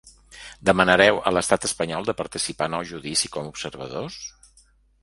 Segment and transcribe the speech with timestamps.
[0.69, 4.19] Demanareu a l’estat espanyol de participar en el judici com a observadors?